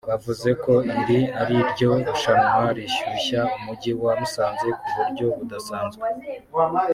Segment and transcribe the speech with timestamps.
[0.09, 6.05] bavuze ko iri ariryo rushanwa rishyushya umujyi wa Musanze ku buryo budasanzwe